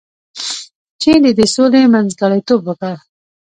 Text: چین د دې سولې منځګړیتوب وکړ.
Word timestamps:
چین 1.01 1.19
د 1.25 1.27
دې 1.37 1.45
سولې 1.55 1.81
منځګړیتوب 1.93 2.61
وکړ. 2.65 2.95